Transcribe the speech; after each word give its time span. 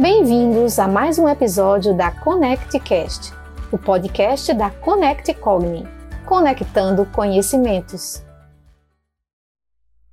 Bem-vindos 0.00 0.78
a 0.78 0.86
mais 0.86 1.18
um 1.18 1.28
episódio 1.28 1.92
da 1.92 2.12
ConnectCast, 2.12 3.32
o 3.72 3.76
podcast 3.76 4.54
da 4.54 4.70
Connect 4.70 5.34
Cogni, 5.34 5.82
conectando 6.24 7.04
conhecimentos. 7.06 8.24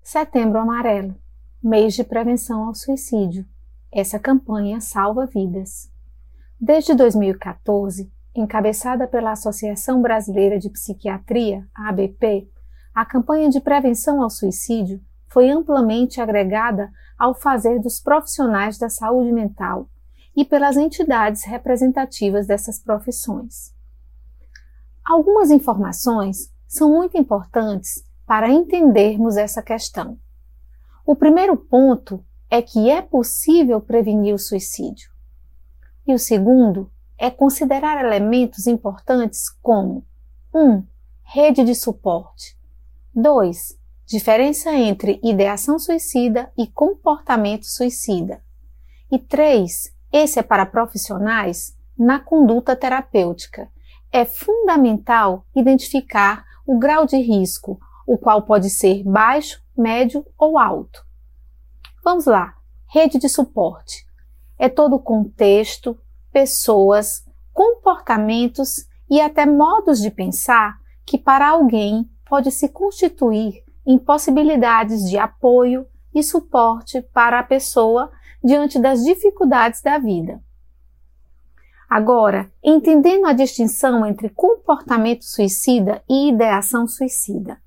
Setembro 0.01 0.57
Amarelo, 0.57 1.13
mês 1.61 1.93
de 1.93 2.03
prevenção 2.03 2.63
ao 2.63 2.73
suicídio. 2.73 3.45
Essa 3.93 4.17
campanha 4.17 4.81
salva 4.81 5.27
vidas. 5.27 5.91
Desde 6.59 6.95
2014, 6.95 8.11
encabeçada 8.33 9.07
pela 9.07 9.33
Associação 9.33 10.01
Brasileira 10.01 10.57
de 10.57 10.67
Psiquiatria, 10.71 11.63
ABP, 11.75 12.49
a 12.91 13.05
campanha 13.05 13.51
de 13.51 13.61
prevenção 13.61 14.23
ao 14.23 14.31
suicídio 14.31 14.99
foi 15.35 15.49
amplamente 15.49 16.21
agregada 16.21 16.89
ao 17.19 17.35
fazer 17.35 17.77
dos 17.81 17.99
profissionais 17.99 18.77
da 18.77 18.87
saúde 18.87 19.33
mental 19.33 19.89
e 20.33 20.45
pelas 20.45 20.77
entidades 20.77 21.43
representativas 21.43 22.47
dessas 22.47 22.79
profissões. 22.79 23.75
Algumas 25.03 25.51
informações 25.51 26.49
são 26.65 26.89
muito 26.89 27.17
importantes 27.17 28.01
para 28.25 28.49
entendermos 28.49 29.35
essa 29.35 29.61
questão. 29.61 30.17
O 31.05 31.17
primeiro 31.17 31.57
ponto 31.57 32.23
é 32.49 32.61
que 32.61 32.89
é 32.89 33.01
possível 33.01 33.81
prevenir 33.81 34.33
o 34.33 34.39
suicídio. 34.39 35.11
E 36.07 36.13
o 36.13 36.19
segundo 36.19 36.89
é 37.17 37.29
considerar 37.29 38.05
elementos 38.05 38.67
importantes 38.67 39.49
como 39.61 40.05
1. 40.53 40.61
Um, 40.61 40.87
rede 41.23 41.65
de 41.65 41.75
suporte. 41.75 42.57
2. 43.13 43.83
Diferença 44.07 44.71
entre 44.71 45.19
ideação 45.23 45.79
suicida 45.79 46.51
e 46.55 46.67
comportamento 46.67 47.65
suicida. 47.65 48.39
E 49.11 49.17
3. 49.17 49.91
Esse 50.13 50.37
é 50.39 50.43
para 50.43 50.63
profissionais 50.63 51.75
na 51.97 52.19
conduta 52.19 52.75
terapêutica. 52.75 53.67
É 54.11 54.23
fundamental 54.23 55.47
identificar 55.55 56.45
o 56.67 56.77
grau 56.77 57.07
de 57.07 57.17
risco, 57.17 57.79
o 58.05 58.15
qual 58.15 58.43
pode 58.43 58.69
ser 58.69 59.03
baixo, 59.03 59.59
médio 59.75 60.23
ou 60.37 60.59
alto. 60.59 61.03
Vamos 62.03 62.27
lá. 62.27 62.53
Rede 62.87 63.17
de 63.17 63.27
suporte. 63.27 64.05
É 64.59 64.69
todo 64.69 64.97
o 64.97 65.01
contexto, 65.01 65.97
pessoas, 66.31 67.25
comportamentos 67.51 68.85
e 69.09 69.19
até 69.19 69.47
modos 69.47 69.99
de 69.99 70.11
pensar 70.11 70.77
que 71.03 71.17
para 71.17 71.49
alguém 71.49 72.07
pode 72.29 72.51
se 72.51 72.69
constituir 72.69 73.64
em 73.85 73.97
possibilidades 73.97 75.09
de 75.09 75.17
apoio 75.17 75.85
e 76.13 76.23
suporte 76.23 77.01
para 77.13 77.39
a 77.39 77.43
pessoa 77.43 78.11
diante 78.43 78.79
das 78.79 79.03
dificuldades 79.03 79.81
da 79.81 79.97
vida. 79.97 80.41
Agora, 81.89 82.51
entendendo 82.63 83.25
a 83.25 83.33
distinção 83.33 84.05
entre 84.05 84.29
comportamento 84.29 85.23
suicida 85.23 86.03
e 86.09 86.29
ideação 86.29 86.87
suicida. 86.87 87.59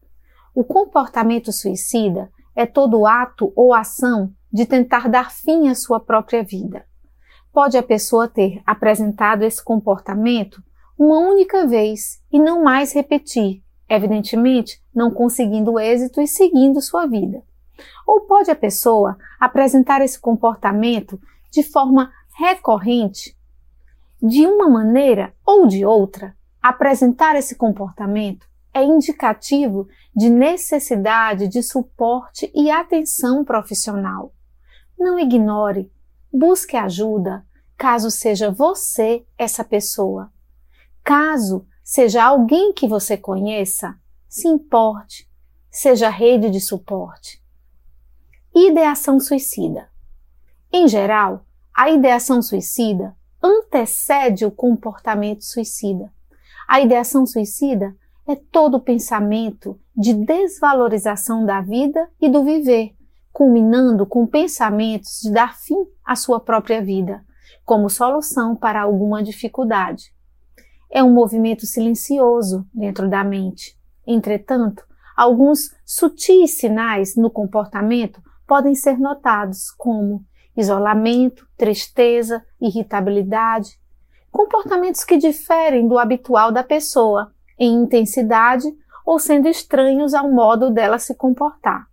O 0.54 0.64
comportamento 0.64 1.52
suicida 1.52 2.30
é 2.54 2.66
todo 2.66 3.06
ato 3.06 3.52
ou 3.54 3.72
ação 3.72 4.32
de 4.52 4.66
tentar 4.66 5.08
dar 5.08 5.30
fim 5.30 5.68
à 5.68 5.74
sua 5.74 6.00
própria 6.00 6.42
vida. 6.42 6.84
Pode 7.52 7.78
a 7.78 7.82
pessoa 7.82 8.26
ter 8.26 8.60
apresentado 8.66 9.44
esse 9.44 9.62
comportamento 9.62 10.62
uma 10.98 11.18
única 11.18 11.66
vez 11.66 12.20
e 12.32 12.40
não 12.40 12.62
mais 12.62 12.92
repetir, 12.92 13.62
evidentemente 13.88 14.82
não 14.94 15.10
conseguindo 15.10 15.78
êxito 15.78 16.20
e 16.20 16.26
seguindo 16.26 16.80
sua 16.80 17.06
vida. 17.06 17.42
Ou 18.06 18.22
pode 18.22 18.50
a 18.50 18.56
pessoa 18.56 19.16
apresentar 19.38 20.02
esse 20.02 20.18
comportamento 20.18 21.20
de 21.50 21.62
forma 21.62 22.12
recorrente, 22.36 23.36
de 24.20 24.46
uma 24.46 24.68
maneira 24.68 25.32
ou 25.46 25.66
de 25.66 25.84
outra, 25.84 26.36
apresentar 26.60 27.36
esse 27.36 27.54
comportamento 27.54 28.48
é 28.74 28.84
indicativo 28.84 29.88
de 30.14 30.28
necessidade 30.28 31.48
de 31.48 31.62
suporte 31.62 32.50
e 32.54 32.70
atenção 32.70 33.44
profissional. 33.44 34.32
Não 34.98 35.18
ignore, 35.18 35.90
busque 36.32 36.76
ajuda, 36.76 37.44
caso 37.76 38.10
seja 38.10 38.50
você 38.50 39.24
essa 39.36 39.64
pessoa. 39.64 40.32
Caso 41.02 41.66
seja 41.88 42.22
alguém 42.22 42.70
que 42.74 42.86
você 42.86 43.16
conheça, 43.16 43.98
se 44.28 44.46
importe, 44.46 45.26
seja 45.70 46.10
rede 46.10 46.50
de 46.50 46.60
suporte. 46.60 47.42
Ideação 48.54 49.18
suicida. 49.18 49.88
Em 50.70 50.86
geral, 50.86 51.46
a 51.74 51.88
ideação 51.88 52.42
suicida 52.42 53.16
antecede 53.42 54.44
o 54.44 54.50
comportamento 54.50 55.42
suicida. 55.42 56.12
A 56.68 56.78
ideação 56.78 57.24
suicida 57.24 57.96
é 58.26 58.36
todo 58.36 58.76
o 58.76 58.82
pensamento 58.82 59.80
de 59.96 60.12
desvalorização 60.12 61.46
da 61.46 61.62
vida 61.62 62.06
e 62.20 62.28
do 62.28 62.44
viver, 62.44 62.94
culminando 63.32 64.04
com 64.04 64.26
pensamentos 64.26 65.20
de 65.22 65.32
dar 65.32 65.56
fim 65.56 65.86
à 66.04 66.14
sua 66.14 66.38
própria 66.38 66.82
vida, 66.82 67.24
como 67.64 67.88
solução 67.88 68.54
para 68.54 68.82
alguma 68.82 69.22
dificuldade 69.22 70.12
é 70.90 71.02
um 71.02 71.12
movimento 71.12 71.66
silencioso 71.66 72.66
dentro 72.72 73.08
da 73.08 73.22
mente. 73.22 73.78
Entretanto, 74.06 74.84
alguns 75.16 75.74
sutis 75.84 76.58
sinais 76.58 77.16
no 77.16 77.30
comportamento 77.30 78.22
podem 78.46 78.74
ser 78.74 78.98
notados, 78.98 79.70
como 79.72 80.24
isolamento, 80.56 81.46
tristeza, 81.56 82.44
irritabilidade, 82.60 83.78
comportamentos 84.30 85.04
que 85.04 85.16
diferem 85.16 85.86
do 85.86 85.98
habitual 85.98 86.50
da 86.50 86.64
pessoa 86.64 87.32
em 87.58 87.74
intensidade 87.74 88.66
ou 89.04 89.18
sendo 89.18 89.48
estranhos 89.48 90.14
ao 90.14 90.30
modo 90.30 90.70
dela 90.70 90.98
se 90.98 91.14
comportar. 91.14 91.88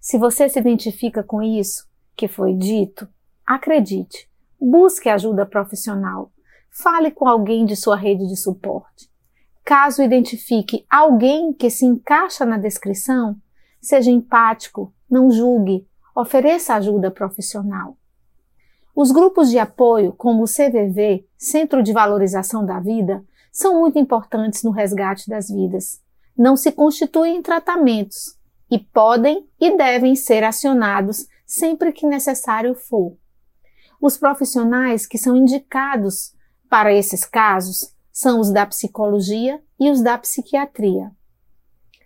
Se 0.00 0.18
você 0.18 0.48
se 0.48 0.58
identifica 0.58 1.22
com 1.22 1.42
isso 1.42 1.86
que 2.16 2.26
foi 2.26 2.54
dito, 2.54 3.08
acredite, 3.46 4.28
busque 4.60 5.08
ajuda 5.08 5.46
profissional 5.46 6.31
fale 6.72 7.10
com 7.10 7.28
alguém 7.28 7.64
de 7.64 7.76
sua 7.76 7.96
rede 7.96 8.26
de 8.26 8.36
suporte. 8.36 9.10
Caso 9.64 10.02
identifique 10.02 10.84
alguém 10.90 11.52
que 11.52 11.70
se 11.70 11.84
encaixa 11.84 12.44
na 12.44 12.58
descrição, 12.58 13.36
seja 13.80 14.10
empático, 14.10 14.92
não 15.08 15.30
julgue, 15.30 15.86
ofereça 16.16 16.74
ajuda 16.74 17.10
profissional. 17.10 17.96
Os 18.94 19.10
grupos 19.10 19.50
de 19.50 19.58
apoio, 19.58 20.12
como 20.12 20.42
o 20.42 20.46
CVV, 20.46 21.26
Centro 21.36 21.82
de 21.82 21.92
Valorização 21.92 22.64
da 22.64 22.80
Vida, 22.80 23.24
são 23.50 23.80
muito 23.80 23.98
importantes 23.98 24.62
no 24.62 24.70
resgate 24.70 25.28
das 25.28 25.48
vidas. 25.48 26.00
Não 26.36 26.56
se 26.56 26.72
constituem 26.72 27.36
em 27.36 27.42
tratamentos 27.42 28.36
e 28.70 28.78
podem 28.78 29.46
e 29.60 29.76
devem 29.76 30.14
ser 30.14 30.42
acionados 30.42 31.26
sempre 31.46 31.92
que 31.92 32.06
necessário 32.06 32.74
for. 32.74 33.16
Os 34.00 34.16
profissionais 34.16 35.06
que 35.06 35.18
são 35.18 35.36
indicados 35.36 36.34
para 36.72 36.90
esses 36.90 37.26
casos, 37.26 37.94
são 38.10 38.40
os 38.40 38.50
da 38.50 38.64
psicologia 38.64 39.62
e 39.78 39.90
os 39.90 40.00
da 40.00 40.16
psiquiatria. 40.16 41.12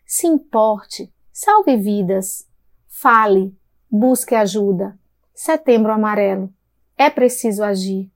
Se 0.04 0.26
importe, 0.26 1.14
salve 1.32 1.76
vidas, 1.76 2.44
fale, 2.88 3.56
busque 3.88 4.34
ajuda. 4.34 4.98
Setembro 5.32 5.92
Amarelo. 5.92 6.52
É 6.98 7.08
preciso 7.08 7.62
agir. 7.62 8.10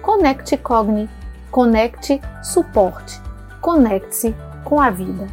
Conecte 0.00 0.56
Cogni. 0.56 1.10
Conecte 1.50 2.20
Suporte. 2.40 3.20
Conecte-se 3.60 4.32
com 4.64 4.80
a 4.80 4.90
vida. 4.90 5.26